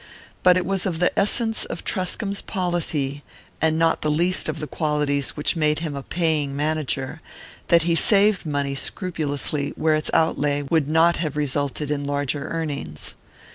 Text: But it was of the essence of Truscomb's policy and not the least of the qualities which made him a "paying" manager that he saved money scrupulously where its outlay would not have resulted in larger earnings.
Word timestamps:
But 0.41 0.57
it 0.57 0.65
was 0.65 0.87
of 0.87 0.97
the 0.97 1.11
essence 1.15 1.63
of 1.65 1.83
Truscomb's 1.83 2.41
policy 2.41 3.21
and 3.61 3.77
not 3.77 4.01
the 4.01 4.09
least 4.09 4.49
of 4.49 4.57
the 4.59 4.65
qualities 4.65 5.37
which 5.37 5.55
made 5.55 5.77
him 5.77 5.95
a 5.95 6.01
"paying" 6.01 6.55
manager 6.55 7.21
that 7.67 7.83
he 7.83 7.93
saved 7.93 8.43
money 8.43 8.73
scrupulously 8.73 9.73
where 9.75 9.93
its 9.93 10.09
outlay 10.11 10.63
would 10.63 10.87
not 10.87 11.17
have 11.17 11.37
resulted 11.37 11.91
in 11.91 12.03
larger 12.03 12.47
earnings. 12.47 13.13